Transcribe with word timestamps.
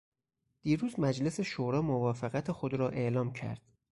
دیروز 0.63 0.99
مجلس 0.99 1.39
شورا 1.41 1.81
موافقت 1.81 2.51
خود 2.51 2.73
را 2.73 2.89
اعلام 2.89 3.33
کرد. 3.33 3.61